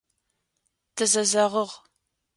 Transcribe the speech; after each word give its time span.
Тызэзэгъыгъ. 0.95 1.73